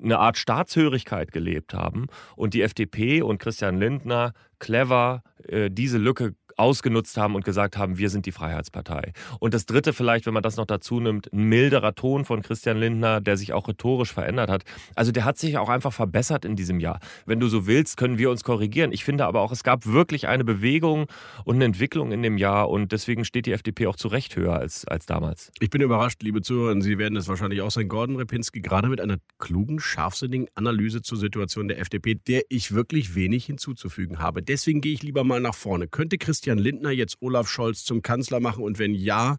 eine 0.02 0.20
Art 0.20 0.38
Staatshörigkeit 0.38 1.32
gelebt 1.32 1.74
haben. 1.74 2.08
Und 2.36 2.54
die 2.54 2.62
FDP 2.62 3.22
und 3.22 3.40
Christian 3.40 3.78
Lindner 3.78 4.34
clever 4.60 5.24
äh, 5.48 5.70
diese 5.72 5.98
Lücke 5.98 6.36
ausgenutzt 6.60 7.18
haben 7.18 7.36
und 7.36 7.46
gesagt 7.46 7.78
haben, 7.78 7.98
wir 7.98 8.10
sind 8.10 8.25
die 8.25 8.32
Freiheitspartei. 8.32 9.13
Und 9.39 9.54
das 9.54 9.66
Dritte 9.66 9.94
vielleicht, 9.94 10.25
wenn 10.25 10.34
man 10.34 10.44
das 10.44 10.58
noch 10.58 10.66
dazu 10.66 11.00
nimmt, 11.00 11.32
ein 11.32 11.44
milderer 11.44 11.96
Ton 11.96 12.25
von 12.25 12.42
Christian 12.42 12.78
Lindner, 12.78 13.22
der 13.22 13.38
sich 13.38 13.54
auch 13.54 13.68
rhetorisch 13.68 14.13
verändert 14.13 14.50
hat. 14.50 14.63
Also 14.96 15.12
der 15.12 15.25
hat 15.25 15.38
sich 15.38 15.58
auch 15.58 15.70
einfach 15.70 15.94
verbessert 15.94 16.46
in 16.46 16.56
diesem 16.56 16.80
Jahr. 16.80 17.00
Wenn 17.25 17.39
du 17.39 17.48
so 17.48 17.66
willst, 17.66 17.98
können 17.98 18.18
wir 18.18 18.30
uns 18.30 18.44
korrigieren. 18.44 18.92
Ich 18.92 19.04
finde 19.04 19.25
aber 19.25 19.42
auch, 19.42 19.51
es 19.51 19.63
gab 19.63 19.86
wirklich 19.86 20.28
eine 20.28 20.44
Bewegung 20.44 21.08
und 21.46 21.56
eine 21.56 21.66
Entwicklung 21.66 22.12
in 22.12 22.22
dem 22.22 22.38
Jahr 22.38 22.70
und 22.70 22.92
deswegen 22.92 23.25
steht 23.25 23.46
die 23.46 23.54
FDP 23.54 23.88
auch 23.88 23.96
zu 23.96 24.10
Recht 24.10 24.36
höher 24.36 24.54
als, 24.54 24.86
als 24.86 25.06
damals. 25.06 25.51
Ich 25.60 25.70
bin 25.70 25.82
überrascht, 25.82 26.22
liebe 26.22 26.42
Zuhörer, 26.42 26.80
Sie 26.82 26.98
werden 26.98 27.16
es 27.18 27.28
wahrscheinlich 27.28 27.62
auch 27.62 27.72
sein, 27.72 27.88
Gordon 27.88 28.18
Repinski, 28.18 28.62
gerade 28.62 28.89
mit 28.89 29.01
einer 29.01 29.18
klugen, 29.38 29.80
scharfsinnigen 29.80 30.48
Analyse 30.56 31.01
zur 31.01 31.18
Situation 31.18 31.68
der 31.68 31.80
FDP, 31.80 32.16
der 32.16 32.44
ich 32.50 32.74
wirklich 32.74 33.16
wenig 33.16 33.46
hinzuzufügen 33.46 34.20
habe. 34.20 34.44
Deswegen 34.44 34.82
gehe 34.82 34.94
ich 34.94 35.04
lieber 35.04 35.24
mal 35.24 35.39
nach 35.39 35.56
vorne. 35.56 35.88
Könnte 35.88 36.18
Christian 36.18 36.49
Christian 36.50 36.63
Lindner 36.63 36.89
jetzt 36.89 37.18
Olaf 37.20 37.48
Scholz 37.48 37.84
zum 37.84 38.01
Kanzler 38.01 38.39
machen? 38.39 38.63
Und 38.63 38.79
wenn 38.79 38.96
ja, 38.96 39.38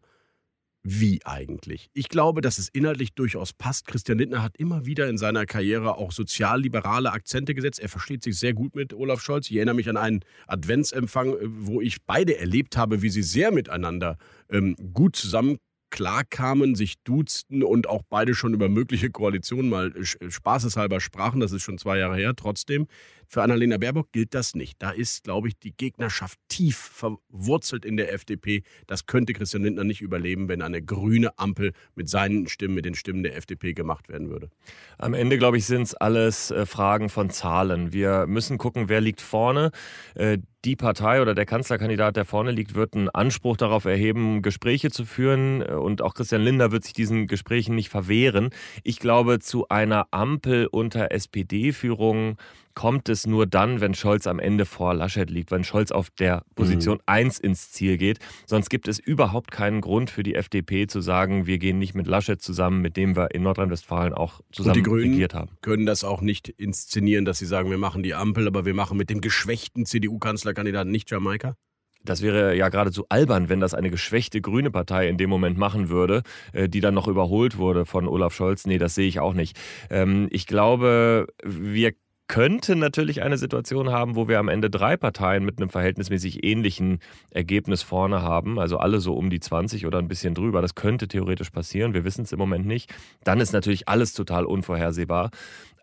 wie 0.84 1.20
eigentlich? 1.24 1.90
Ich 1.92 2.08
glaube, 2.08 2.40
dass 2.40 2.58
es 2.58 2.68
inhaltlich 2.68 3.14
durchaus 3.14 3.52
passt. 3.52 3.88
Christian 3.88 4.16
Lindner 4.16 4.44
hat 4.44 4.56
immer 4.58 4.86
wieder 4.86 5.08
in 5.08 5.18
seiner 5.18 5.44
Karriere 5.44 5.96
auch 5.96 6.12
sozialliberale 6.12 7.10
Akzente 7.10 7.52
gesetzt. 7.52 7.80
Er 7.80 7.88
versteht 7.88 8.22
sich 8.22 8.38
sehr 8.38 8.54
gut 8.54 8.76
mit 8.76 8.94
Olaf 8.94 9.22
Scholz. 9.22 9.50
Ich 9.50 9.56
erinnere 9.56 9.74
mich 9.74 9.88
an 9.88 9.96
einen 9.96 10.20
Adventsempfang, 10.46 11.30
äh, 11.30 11.38
wo 11.42 11.80
ich 11.80 11.96
beide 12.06 12.38
erlebt 12.38 12.76
habe, 12.76 13.02
wie 13.02 13.10
sie 13.10 13.24
sehr 13.24 13.50
miteinander 13.50 14.16
ähm, 14.48 14.76
gut 14.92 15.16
zusammen 15.16 15.58
klarkamen, 15.90 16.76
sich 16.76 16.94
duzten 17.02 17.64
und 17.64 17.88
auch 17.88 18.02
beide 18.08 18.36
schon 18.36 18.54
über 18.54 18.68
mögliche 18.68 19.10
Koalitionen 19.10 19.68
mal 19.68 19.92
spaßeshalber 20.04 21.00
sprachen. 21.00 21.40
Das 21.40 21.50
ist 21.50 21.62
schon 21.62 21.78
zwei 21.78 21.98
Jahre 21.98 22.16
her. 22.16 22.34
Trotzdem 22.36 22.86
für 23.30 23.44
Annalena 23.44 23.78
Baerbock 23.78 24.10
gilt 24.10 24.34
das 24.34 24.56
nicht. 24.56 24.82
Da 24.82 24.90
ist, 24.90 25.22
glaube 25.22 25.46
ich, 25.46 25.56
die 25.56 25.70
Gegnerschaft 25.70 26.36
tief 26.48 26.76
verwurzelt 26.76 27.84
in 27.84 27.96
der 27.96 28.12
FDP. 28.12 28.64
Das 28.88 29.06
könnte 29.06 29.34
Christian 29.34 29.62
Lindner 29.62 29.84
nicht 29.84 30.00
überleben, 30.00 30.48
wenn 30.48 30.62
eine 30.62 30.82
grüne 30.82 31.38
Ampel 31.38 31.72
mit 31.94 32.08
seinen 32.08 32.48
Stimmen, 32.48 32.74
mit 32.74 32.86
den 32.86 32.96
Stimmen 32.96 33.22
der 33.22 33.36
FDP 33.36 33.72
gemacht 33.72 34.08
werden 34.08 34.30
würde. 34.30 34.50
Am 34.98 35.14
Ende, 35.14 35.38
glaube 35.38 35.58
ich, 35.58 35.64
sind 35.64 35.82
es 35.82 35.94
alles 35.94 36.50
äh, 36.50 36.66
Fragen 36.66 37.08
von 37.08 37.30
Zahlen. 37.30 37.92
Wir 37.92 38.26
müssen 38.26 38.58
gucken, 38.58 38.88
wer 38.88 39.00
liegt 39.00 39.20
vorne. 39.20 39.70
Äh, 40.16 40.38
die 40.64 40.74
Partei 40.76 41.22
oder 41.22 41.34
der 41.34 41.46
Kanzlerkandidat, 41.46 42.16
der 42.16 42.24
vorne 42.24 42.50
liegt, 42.50 42.74
wird 42.74 42.94
einen 42.94 43.08
Anspruch 43.08 43.56
darauf 43.56 43.84
erheben, 43.84 44.42
Gespräche 44.42 44.90
zu 44.90 45.04
führen. 45.04 45.62
Äh, 45.62 45.74
und 45.74 46.02
auch 46.02 46.14
Christian 46.14 46.42
Lindner 46.42 46.72
wird 46.72 46.82
sich 46.82 46.94
diesen 46.94 47.28
Gesprächen 47.28 47.76
nicht 47.76 47.90
verwehren. 47.90 48.50
Ich 48.82 48.98
glaube, 48.98 49.38
zu 49.38 49.68
einer 49.68 50.08
Ampel 50.10 50.66
unter 50.66 51.12
SPD-Führung 51.12 52.38
kommt 52.74 53.08
es 53.08 53.26
nur 53.26 53.46
dann, 53.46 53.80
wenn 53.80 53.94
Scholz 53.94 54.26
am 54.26 54.38
Ende 54.38 54.64
vor 54.64 54.94
Laschet 54.94 55.28
liegt, 55.30 55.50
wenn 55.50 55.64
Scholz 55.64 55.90
auf 55.90 56.10
der 56.10 56.44
Position 56.54 56.96
mhm. 56.96 57.02
1 57.06 57.38
ins 57.40 57.72
Ziel 57.72 57.96
geht. 57.96 58.18
Sonst 58.46 58.70
gibt 58.70 58.88
es 58.88 58.98
überhaupt 58.98 59.50
keinen 59.50 59.80
Grund 59.80 60.10
für 60.10 60.22
die 60.22 60.34
FDP 60.34 60.86
zu 60.86 61.00
sagen, 61.00 61.46
wir 61.46 61.58
gehen 61.58 61.78
nicht 61.78 61.94
mit 61.94 62.06
Laschet 62.06 62.40
zusammen, 62.40 62.80
mit 62.80 62.96
dem 62.96 63.16
wir 63.16 63.34
in 63.34 63.42
Nordrhein-Westfalen 63.42 64.14
auch 64.14 64.40
zusammen 64.52 64.70
Und 64.70 64.76
die 64.76 64.90
Grünen 64.90 65.12
regiert 65.12 65.34
haben. 65.34 65.50
können 65.60 65.86
das 65.86 66.04
auch 66.04 66.20
nicht 66.20 66.48
inszenieren, 66.48 67.24
dass 67.24 67.38
sie 67.38 67.46
sagen, 67.46 67.70
wir 67.70 67.78
machen 67.78 68.02
die 68.02 68.14
Ampel, 68.14 68.46
aber 68.46 68.64
wir 68.64 68.74
machen 68.74 68.96
mit 68.96 69.10
dem 69.10 69.20
geschwächten 69.20 69.86
CDU-Kanzlerkandidaten 69.86 70.90
nicht 70.90 71.10
Jamaika? 71.10 71.56
Das 72.02 72.22
wäre 72.22 72.56
ja 72.56 72.68
geradezu 72.70 73.04
albern, 73.10 73.48
wenn 73.48 73.60
das 73.60 73.74
eine 73.74 73.90
geschwächte 73.90 74.40
grüne 74.40 74.70
Partei 74.70 75.08
in 75.08 75.18
dem 75.18 75.28
Moment 75.28 75.58
machen 75.58 75.90
würde, 75.90 76.22
äh, 76.52 76.68
die 76.68 76.80
dann 76.80 76.94
noch 76.94 77.08
überholt 77.08 77.58
wurde 77.58 77.84
von 77.84 78.08
Olaf 78.08 78.34
Scholz. 78.34 78.66
Nee, 78.66 78.78
das 78.78 78.94
sehe 78.94 79.06
ich 79.06 79.20
auch 79.20 79.34
nicht. 79.34 79.58
Ähm, 79.90 80.26
ich 80.30 80.46
glaube, 80.46 81.26
wir 81.44 81.92
könnte 82.30 82.76
natürlich 82.76 83.22
eine 83.22 83.38
Situation 83.38 83.90
haben, 83.90 84.14
wo 84.14 84.28
wir 84.28 84.38
am 84.38 84.46
Ende 84.46 84.70
drei 84.70 84.96
Parteien 84.96 85.44
mit 85.44 85.58
einem 85.58 85.68
verhältnismäßig 85.68 86.44
ähnlichen 86.44 87.00
Ergebnis 87.30 87.82
vorne 87.82 88.22
haben, 88.22 88.60
also 88.60 88.78
alle 88.78 89.00
so 89.00 89.14
um 89.14 89.30
die 89.30 89.40
20 89.40 89.84
oder 89.84 89.98
ein 89.98 90.06
bisschen 90.06 90.34
drüber. 90.34 90.62
Das 90.62 90.76
könnte 90.76 91.08
theoretisch 91.08 91.50
passieren, 91.50 91.92
wir 91.92 92.04
wissen 92.04 92.22
es 92.22 92.30
im 92.30 92.38
Moment 92.38 92.66
nicht. 92.66 92.94
Dann 93.24 93.40
ist 93.40 93.52
natürlich 93.52 93.88
alles 93.88 94.12
total 94.12 94.44
unvorhersehbar. 94.44 95.30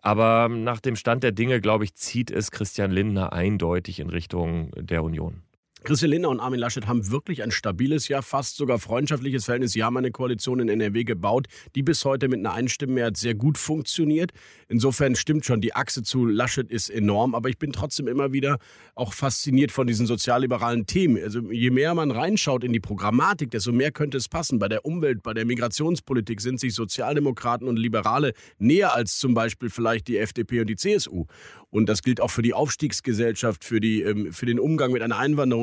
Aber 0.00 0.48
nach 0.48 0.80
dem 0.80 0.96
Stand 0.96 1.22
der 1.22 1.32
Dinge, 1.32 1.60
glaube 1.60 1.84
ich, 1.84 1.94
zieht 1.94 2.30
es 2.30 2.50
Christian 2.50 2.92
Lindner 2.92 3.34
eindeutig 3.34 4.00
in 4.00 4.08
Richtung 4.08 4.70
der 4.74 5.02
Union. 5.02 5.42
Christian 5.84 6.10
Lindner 6.10 6.28
und 6.28 6.40
Armin 6.40 6.58
Laschet 6.58 6.86
haben 6.86 7.10
wirklich 7.10 7.42
ein 7.42 7.50
stabiles, 7.50 8.08
ja 8.08 8.20
fast 8.20 8.56
sogar 8.56 8.78
freundschaftliches 8.78 9.44
Verhältnis. 9.44 9.72
Sie 9.72 9.84
haben 9.84 9.96
eine 9.96 10.10
Koalition 10.10 10.60
in 10.60 10.68
NRW 10.68 11.04
gebaut, 11.04 11.46
die 11.74 11.82
bis 11.82 12.04
heute 12.04 12.28
mit 12.28 12.40
einer 12.40 12.52
Einstimmenmehrheit 12.52 13.16
sehr 13.16 13.34
gut 13.34 13.58
funktioniert. 13.58 14.32
Insofern 14.68 15.14
stimmt 15.14 15.44
schon, 15.44 15.60
die 15.60 15.74
Achse 15.74 16.02
zu 16.02 16.26
Laschet 16.26 16.68
ist 16.70 16.90
enorm, 16.90 17.34
aber 17.34 17.48
ich 17.48 17.58
bin 17.58 17.72
trotzdem 17.72 18.08
immer 18.08 18.32
wieder 18.32 18.58
auch 18.96 19.12
fasziniert 19.12 19.70
von 19.70 19.86
diesen 19.86 20.06
sozialliberalen 20.06 20.86
Themen. 20.86 21.22
Also 21.22 21.40
je 21.50 21.70
mehr 21.70 21.94
man 21.94 22.10
reinschaut 22.10 22.64
in 22.64 22.72
die 22.72 22.80
Programmatik, 22.80 23.50
desto 23.50 23.72
mehr 23.72 23.92
könnte 23.92 24.18
es 24.18 24.28
passen. 24.28 24.58
Bei 24.58 24.68
der 24.68 24.84
Umwelt, 24.84 25.22
bei 25.22 25.32
der 25.32 25.46
Migrationspolitik 25.46 26.40
sind 26.40 26.58
sich 26.58 26.74
Sozialdemokraten 26.74 27.68
und 27.68 27.76
Liberale 27.76 28.32
näher 28.58 28.94
als 28.94 29.18
zum 29.18 29.34
Beispiel 29.34 29.70
vielleicht 29.70 30.08
die 30.08 30.18
FDP 30.18 30.60
und 30.60 30.66
die 30.66 30.76
CSU. 30.76 31.26
Und 31.70 31.88
das 31.88 32.02
gilt 32.02 32.20
auch 32.20 32.30
für 32.30 32.42
die 32.42 32.54
Aufstiegsgesellschaft, 32.54 33.62
für, 33.62 33.80
die, 33.80 34.02
ähm, 34.02 34.32
für 34.32 34.46
den 34.46 34.58
Umgang 34.58 34.90
mit 34.92 35.02
einer 35.02 35.18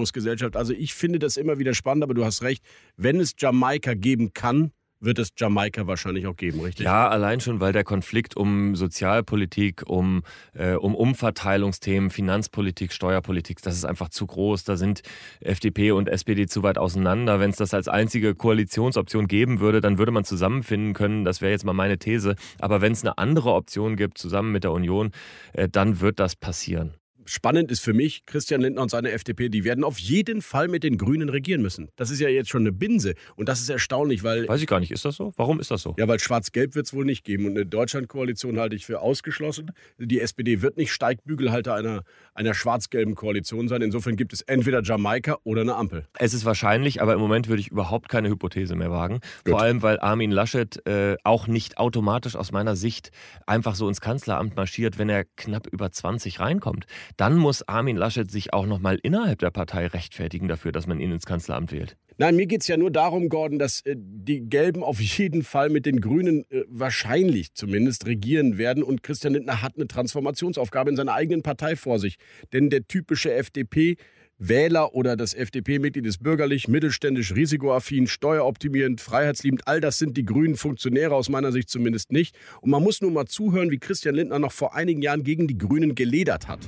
Einwanderungsgesellschaft. 0.06 0.56
Also 0.56 0.74
ich 0.74 0.94
finde 0.94 1.20
das 1.20 1.38
immer 1.38 1.60
wieder 1.60 1.74
spannend, 1.74 2.04
aber 2.04 2.14
du 2.14 2.26
hast 2.26 2.42
recht, 2.42 2.64
wenn 2.98 3.20
es 3.20 3.34
Jamaika 3.38 3.94
geben 3.94 4.34
kann, 4.34 4.72
wird 5.02 5.20
es 5.20 5.30
Jamaika 5.38 5.86
wahrscheinlich 5.86 6.26
auch 6.26 6.38
geben, 6.38 6.62
richtig? 6.62 6.86
Ja, 6.86 7.10
allein 7.10 7.40
schon, 7.40 7.60
weil 7.60 7.74
der 7.74 7.84
Konflikt 7.84 8.36
um 8.38 8.76
Sozialpolitik, 8.76 9.84
um, 9.86 10.24
äh, 10.54 10.74
um 10.74 10.96
Umverteilungsthemen, 10.96 12.10
Finanzpolitik, 12.10 12.92
Steuerpolitik, 12.92 13.62
das 13.62 13.76
ist 13.76 13.86
einfach 13.86 14.10
zu 14.10 14.26
groß. 14.26 14.64
Da 14.64 14.78
sind 14.78 15.02
FDP 15.42 15.92
und 15.92 16.08
SPD 16.08 16.48
zu 16.48 16.64
weit 16.64 16.78
auseinander. 16.78 17.40
Wenn 17.40 17.52
es 17.52 17.58
das 17.58 17.74
als 17.74 17.88
einzige 17.88 18.36
Koalitionsoption 18.36 19.28
geben 19.28 19.60
würde, 19.60 19.82
dann 19.82 19.98
würde 20.00 20.14
man 20.14 20.24
zusammenfinden 20.24 20.94
können. 20.94 21.26
Das 21.26 21.42
wäre 21.42 21.52
jetzt 21.52 21.66
mal 21.66 21.74
meine 21.74 22.00
These. 22.00 22.36
Aber 22.60 22.82
wenn 22.82 22.94
es 22.94 23.04
eine 23.04 23.18
andere 23.18 23.52
Option 23.52 23.98
gibt, 23.98 24.18
zusammen 24.18 24.54
mit 24.54 24.64
der 24.64 24.72
Union, 24.72 25.12
äh, 25.54 25.68
dann 25.70 26.00
wird 26.00 26.20
das 26.20 26.36
passieren. 26.36 26.96
Spannend 27.28 27.72
ist 27.72 27.80
für 27.80 27.94
mich, 27.94 28.26
Christian 28.28 28.62
Lindner 28.62 28.84
und 28.84 28.92
seine 28.92 29.12
FDP, 29.12 29.50
die 29.50 29.64
werden 29.64 29.84
auf 29.84 29.98
jeden 29.98 30.44
Fall 30.44 30.68
mit 30.68 30.84
den 30.84 30.98
Grünen 30.98 31.30
regieren 31.30 31.62
müssen. 31.62 31.90
Das 31.96 32.12
ist 32.12 32.20
ja 32.20 32.30
jetzt 32.30 32.50
schon 32.50 32.62
eine 32.62 32.72
Binse. 32.72 33.16
Und 33.36 33.50
das 33.50 33.62
ist 33.62 33.70
erstaunlich, 33.70 34.24
weil. 34.24 34.48
Weiß 34.48 34.62
ich 34.62 34.68
gar 34.68 34.80
nicht, 34.80 34.92
ist 34.92 35.06
das 35.06 35.16
so? 35.16 35.34
Warum 35.36 35.60
ist 35.60 35.72
das 35.72 35.82
so? 35.82 35.96
Ja, 35.98 36.08
weil 36.08 36.20
Schwarz-Gelb 36.20 36.76
wird 36.76 36.86
es 36.86 36.94
wohl 36.94 37.04
nicht 37.04 37.24
geben. 37.24 37.48
Und 37.48 37.54
eine 37.54 37.66
Deutschlandkoalition 37.66 38.60
halte 38.60 38.76
ich 38.76 38.86
für 38.86 39.02
ausgeschlossen. 39.02 39.72
Die 39.98 40.22
SPD 40.22 40.62
wird 40.62 40.78
nicht 40.78 40.92
Steigbügelhalter 40.92 41.74
einer, 41.74 42.04
einer 42.36 42.54
schwarz-gelben 42.54 43.16
Koalition 43.16 43.68
sein. 43.68 43.82
Insofern 43.82 44.18
gibt 44.18 44.32
es 44.32 44.42
entweder 44.42 44.84
Jamaika 44.84 45.38
oder 45.44 45.62
eine 45.62 45.76
Ampel. 45.76 46.06
Es 46.20 46.36
ist 46.36 46.46
wahrscheinlich, 46.46 47.02
aber 47.02 47.14
im 47.16 47.20
Moment 47.20 47.48
würde 47.48 47.60
ich 47.60 47.70
überhaupt 47.70 48.08
keine 48.08 48.30
Hypothese 48.30 48.76
mehr 48.76 48.92
wagen. 48.92 49.20
Gut. 49.44 49.54
Vor 49.54 49.62
allem, 49.62 49.82
weil 49.82 50.00
Armin 50.00 50.30
Laschet 50.30 50.86
äh, 50.86 51.18
auch 51.24 51.48
nicht 51.48 51.80
automatisch 51.80 52.36
aus 52.36 52.52
meiner 52.52 52.76
Sicht 52.76 53.10
einfach 53.48 53.74
so 53.74 53.88
ins 53.88 54.00
Kanzleramt 54.00 54.56
marschiert, 54.56 55.00
wenn 55.00 55.10
er 55.10 55.26
knapp 55.36 55.66
über 55.66 55.92
20 55.92 56.40
reinkommt 56.40 56.86
dann 57.18 57.38
muss 57.38 57.68
Armin 57.68 57.98
Laschet 57.98 58.30
sich 58.30 58.54
auch 58.54 58.66
noch 58.66 58.80
mal 58.80 59.00
innerhalb 59.02 59.40
der 59.40 59.52
Partei 59.52 59.88
rechtfertigen 59.88 60.48
dafür, 60.48 60.72
dass 60.72 60.88
man 60.88 61.00
ihn 61.00 61.12
ins 61.12 61.26
Kanzleramt 61.26 61.72
wählt. 61.72 61.98
Nein, 62.18 62.38
mir 62.38 62.46
geht 62.46 62.62
es 62.62 62.68
ja 62.68 62.78
nur 62.78 62.92
darum, 62.92 63.28
Gordon, 63.28 63.60
dass 63.60 63.82
äh, 63.82 63.96
die 63.98 64.50
Gelben 64.50 64.84
auf 64.84 65.02
jeden 65.02 65.44
Fall 65.44 65.70
mit 65.70 65.86
den 65.86 66.00
Grünen 66.00 66.46
äh, 66.50 66.64
wahrscheinlich 66.70 67.54
zumindest 67.54 68.06
regieren 68.06 68.58
werden. 68.58 68.84
Und 68.84 69.04
Christian 69.04 69.34
Lindner 69.34 69.62
hat 69.62 69.76
eine 69.76 69.88
Transformationsaufgabe 69.88 70.90
in 70.90 70.96
seiner 70.96 71.14
eigenen 71.14 71.44
Partei 71.44 71.76
vor 71.76 72.00
sich. 72.00 72.16
Denn 72.54 72.70
der 72.70 72.88
typische 72.88 73.34
FDP 73.34 73.98
Wähler 74.38 74.94
oder 74.94 75.16
das 75.16 75.34
FDP-Mitglied 75.34 76.06
ist 76.06 76.22
bürgerlich, 76.22 76.68
mittelständisch, 76.68 77.34
risikoaffin, 77.34 78.06
steueroptimierend, 78.06 79.00
freiheitsliebend. 79.00 79.66
All 79.66 79.80
das 79.80 79.98
sind 79.98 80.18
die 80.18 80.26
grünen 80.26 80.56
Funktionäre 80.56 81.16
aus 81.16 81.30
meiner 81.30 81.54
Sicht 81.54 81.70
zumindest 81.70 82.12
nicht. 82.12 82.36
Und 82.60 82.70
man 82.70 82.84
muss 82.84 83.02
nur 83.02 83.12
mal 83.12 83.28
zuhören, 83.28 83.72
wie 83.72 83.80
Christian 83.80 84.16
Lindner 84.16 84.40
noch 84.40 84.52
vor 84.52 84.76
einigen 84.76 85.02
Jahren 85.02 85.24
gegen 85.24 85.48
die 85.48 85.58
Grünen 85.58 85.96
geledert 85.96 86.50
hat 86.50 86.68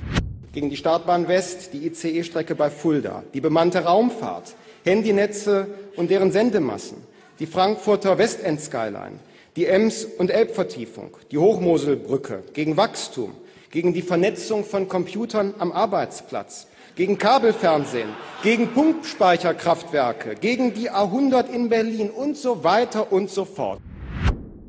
gegen 0.58 0.70
die 0.70 0.76
Startbahn 0.76 1.28
West, 1.28 1.72
die 1.72 1.86
ICE-Strecke 1.86 2.56
bei 2.56 2.68
Fulda, 2.68 3.22
die 3.32 3.40
bemannte 3.40 3.84
Raumfahrt, 3.84 4.56
Handynetze 4.84 5.68
und 5.94 6.10
deren 6.10 6.32
Sendemassen, 6.32 6.96
die 7.38 7.46
Frankfurter 7.46 8.18
Westend-Skyline, 8.18 9.20
die 9.54 9.66
Ems- 9.66 10.04
und 10.04 10.32
Elbvertiefung, 10.32 11.16
die 11.30 11.38
Hochmoselbrücke, 11.38 12.42
gegen 12.54 12.76
Wachstum, 12.76 13.36
gegen 13.70 13.94
die 13.94 14.02
Vernetzung 14.02 14.64
von 14.64 14.88
Computern 14.88 15.54
am 15.60 15.70
Arbeitsplatz, 15.70 16.66
gegen 16.96 17.18
Kabelfernsehen, 17.18 18.08
gegen 18.42 18.74
Pumpspeicherkraftwerke, 18.74 20.34
gegen 20.40 20.74
die 20.74 20.90
A100 20.90 21.48
in 21.52 21.68
Berlin 21.68 22.10
und 22.10 22.36
so 22.36 22.64
weiter 22.64 23.12
und 23.12 23.30
so 23.30 23.44
fort. 23.44 23.80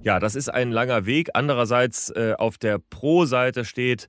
Ja, 0.03 0.19
das 0.19 0.35
ist 0.35 0.49
ein 0.49 0.71
langer 0.71 1.07
Weg. 1.07 1.29
Andererseits 1.33 2.11
äh, 2.11 2.35
auf 2.37 2.59
der 2.59 2.77
Pro-Seite 2.77 3.65
steht 3.65 4.07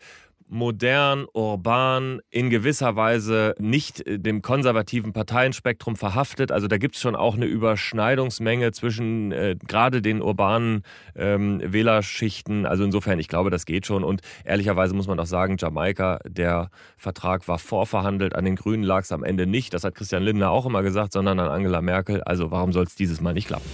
modern, 0.51 1.27
urban, 1.33 2.21
in 2.29 2.51
gewisser 2.51 2.97
Weise 2.97 3.55
nicht 3.59 4.07
äh, 4.07 4.19
dem 4.19 4.43
konservativen 4.43 5.13
Parteienspektrum 5.13 5.97
verhaftet. 5.97 6.53
Also 6.53 6.67
da 6.67 6.77
gibt 6.77 6.97
es 6.97 7.01
schon 7.01 7.17
auch 7.17 7.37
eine 7.37 7.47
Überschneidungsmenge 7.47 8.73
zwischen 8.73 9.33
äh, 9.33 9.57
gerade 9.67 10.03
den 10.03 10.21
urbanen 10.21 10.83
ähm, 11.15 11.61
Wählerschichten. 11.65 12.67
Also 12.67 12.85
insofern, 12.85 13.19
ich 13.21 13.29
glaube, 13.29 13.51
das 13.51 13.65
geht 13.65 13.87
schon. 13.87 14.03
Und 14.03 14.23
ehrlicherweise 14.45 14.93
muss 14.95 15.07
man 15.07 15.21
auch 15.21 15.27
sagen, 15.27 15.57
Jamaika, 15.59 16.19
der 16.27 16.71
Vertrag 16.97 17.47
war 17.47 17.59
vorverhandelt. 17.59 18.35
An 18.35 18.45
den 18.45 18.57
Grünen 18.57 18.83
lag 18.83 19.03
es 19.05 19.13
am 19.13 19.23
Ende 19.23 19.47
nicht. 19.47 19.73
Das 19.73 19.85
hat 19.85 19.95
Christian 19.95 20.25
Lindner 20.25 20.51
auch 20.51 20.67
immer 20.67 20.83
gesagt, 20.83 21.13
sondern 21.13 21.39
an 21.39 21.49
Angela 21.49 21.81
Merkel. 21.81 22.23
Also 22.23 22.51
warum 22.51 22.73
soll 22.73 22.85
es 22.85 22.97
dieses 22.97 23.21
Mal 23.21 23.35
nicht 23.35 23.47
klappen? 23.47 23.69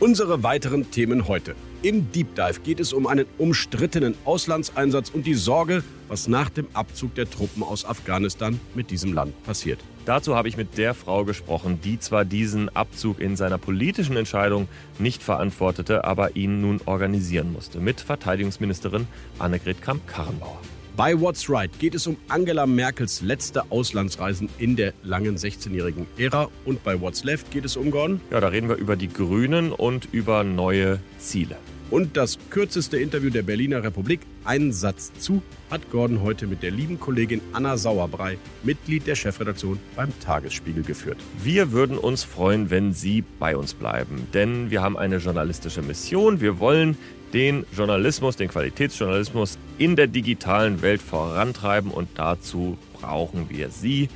Unsere 0.00 0.42
weiteren 0.42 0.90
Themen 0.90 1.28
heute. 1.28 1.54
Im 1.80 2.10
Deep 2.10 2.34
Dive 2.34 2.58
geht 2.64 2.80
es 2.80 2.92
um 2.92 3.06
einen 3.06 3.26
umstrittenen 3.38 4.16
Auslandseinsatz 4.24 5.10
und 5.10 5.26
die 5.26 5.34
Sorge, 5.34 5.84
was 6.08 6.26
nach 6.26 6.50
dem 6.50 6.66
Abzug 6.72 7.14
der 7.14 7.30
Truppen 7.30 7.62
aus 7.62 7.84
Afghanistan 7.84 8.58
mit 8.74 8.90
diesem 8.90 9.12
Land 9.12 9.40
passiert. 9.44 9.78
Dazu 10.04 10.34
habe 10.34 10.48
ich 10.48 10.56
mit 10.56 10.76
der 10.76 10.92
Frau 10.92 11.24
gesprochen, 11.24 11.78
die 11.84 12.00
zwar 12.00 12.24
diesen 12.24 12.68
Abzug 12.74 13.20
in 13.20 13.36
seiner 13.36 13.58
politischen 13.58 14.16
Entscheidung 14.16 14.66
nicht 14.98 15.22
verantwortete, 15.22 16.02
aber 16.02 16.34
ihn 16.34 16.60
nun 16.60 16.80
organisieren 16.84 17.52
musste, 17.52 17.78
mit 17.78 18.00
Verteidigungsministerin 18.00 19.06
Annegret 19.38 19.80
Kramp-Karrenbauer. 19.80 20.58
Bei 20.98 21.16
What's 21.20 21.48
Right 21.48 21.70
geht 21.78 21.94
es 21.94 22.08
um 22.08 22.16
Angela 22.26 22.66
Merkels 22.66 23.20
letzte 23.20 23.70
Auslandsreisen 23.70 24.48
in 24.58 24.74
der 24.74 24.94
langen 25.04 25.36
16-jährigen 25.36 26.08
Ära. 26.16 26.48
Und 26.64 26.82
bei 26.82 27.00
What's 27.00 27.22
Left 27.22 27.52
geht 27.52 27.64
es 27.64 27.76
um 27.76 27.92
Gordon. 27.92 28.20
Ja, 28.32 28.40
da 28.40 28.48
reden 28.48 28.68
wir 28.68 28.74
über 28.74 28.96
die 28.96 29.06
Grünen 29.06 29.70
und 29.70 30.08
über 30.10 30.42
neue 30.42 30.98
Ziele. 31.20 31.56
Und 31.90 32.16
das 32.16 32.36
kürzeste 32.50 32.98
Interview 32.98 33.30
der 33.30 33.42
Berliner 33.42 33.84
Republik, 33.84 34.22
einen 34.44 34.72
Satz 34.72 35.12
zu, 35.20 35.40
hat 35.70 35.88
Gordon 35.92 36.22
heute 36.22 36.48
mit 36.48 36.64
der 36.64 36.72
lieben 36.72 36.98
Kollegin 36.98 37.42
Anna 37.52 37.76
Sauerbrei, 37.76 38.36
Mitglied 38.64 39.06
der 39.06 39.14
Chefredaktion 39.14 39.78
beim 39.94 40.12
Tagesspiegel 40.18 40.82
geführt. 40.82 41.18
Wir 41.42 41.70
würden 41.70 41.96
uns 41.96 42.24
freuen, 42.24 42.70
wenn 42.70 42.92
Sie 42.92 43.22
bei 43.38 43.56
uns 43.56 43.72
bleiben, 43.72 44.26
denn 44.34 44.70
wir 44.72 44.82
haben 44.82 44.98
eine 44.98 45.18
journalistische 45.18 45.80
Mission. 45.80 46.40
Wir 46.40 46.58
wollen 46.58 46.98
den 47.32 47.66
Journalismus, 47.76 48.36
den 48.36 48.48
Qualitätsjournalismus 48.48 49.58
in 49.78 49.96
der 49.96 50.06
digitalen 50.06 50.82
Welt 50.82 51.02
vorantreiben 51.02 51.90
und 51.90 52.08
dazu 52.14 52.78
brauchen 52.94 53.50
wir 53.50 53.70
Sie, 53.70 54.08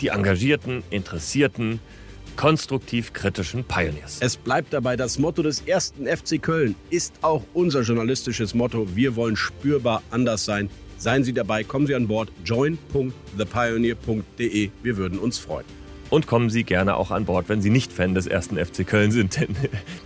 die 0.00 0.08
engagierten, 0.08 0.82
interessierten, 0.90 1.80
konstruktiv 2.36 3.12
kritischen 3.12 3.64
Pioneers. 3.64 4.18
Es 4.20 4.36
bleibt 4.36 4.72
dabei, 4.72 4.96
das 4.96 5.18
Motto 5.18 5.42
des 5.42 5.62
ersten 5.62 6.06
FC 6.06 6.40
Köln 6.40 6.76
ist 6.88 7.14
auch 7.22 7.42
unser 7.52 7.80
journalistisches 7.82 8.54
Motto. 8.54 8.86
Wir 8.94 9.16
wollen 9.16 9.34
spürbar 9.36 10.04
anders 10.10 10.44
sein. 10.44 10.70
Seien 10.96 11.24
Sie 11.24 11.32
dabei, 11.32 11.64
kommen 11.64 11.86
Sie 11.86 11.94
an 11.94 12.06
Bord, 12.08 12.30
join.thepioneer.de. 12.44 14.70
Wir 14.82 14.96
würden 14.96 15.18
uns 15.18 15.38
freuen. 15.38 15.79
Und 16.10 16.26
kommen 16.26 16.50
Sie 16.50 16.64
gerne 16.64 16.96
auch 16.96 17.10
an 17.10 17.24
Bord, 17.24 17.48
wenn 17.48 17.62
Sie 17.62 17.70
nicht 17.70 17.92
Fan 17.92 18.14
des 18.14 18.26
ersten 18.26 18.56
FC 18.56 18.86
Köln 18.86 19.12
sind, 19.12 19.36
denn 19.40 19.56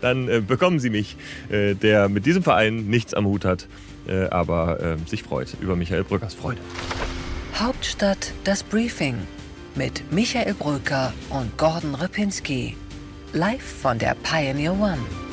dann 0.00 0.28
äh, 0.28 0.40
bekommen 0.46 0.78
Sie 0.78 0.90
mich, 0.90 1.16
äh, 1.50 1.75
der 1.75 2.08
mit 2.08 2.26
diesem 2.26 2.42
Verein 2.42 2.87
nichts 2.87 3.14
am 3.14 3.26
Hut 3.26 3.44
hat, 3.44 3.66
äh, 4.06 4.26
aber 4.26 4.80
äh, 4.80 5.08
sich 5.08 5.23
freut 5.23 5.56
über 5.61 5.76
Michael 5.76 6.04
Brückers 6.04 6.34
Freude. 6.34 6.61
Hauptstadt 7.58 8.32
das 8.44 8.62
Briefing 8.62 9.16
mit 9.75 10.12
Michael 10.12 10.54
Brücker 10.54 11.12
und 11.30 11.56
Gordon 11.56 11.94
Ripinski. 11.94 12.76
Live 13.32 13.62
von 13.62 13.99
der 13.99 14.14
Pioneer 14.23 14.73
One. 14.73 15.23